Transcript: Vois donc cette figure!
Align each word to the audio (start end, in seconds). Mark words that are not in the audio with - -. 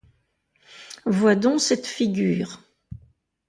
Vois 1.05 1.35
donc 1.35 1.61
cette 1.61 1.85
figure! 1.85 2.59